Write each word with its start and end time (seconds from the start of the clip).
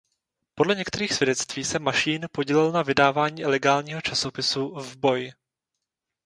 Podle 0.55 0.75
některých 0.75 1.13
svědectví 1.13 1.63
se 1.63 1.79
Mašín 1.79 2.27
podílel 2.31 2.71
na 2.71 2.81
vydávání 2.81 3.41
ilegálního 3.41 4.01
časopisu 4.01 4.75
"V 4.79 4.97
boj". 4.97 5.31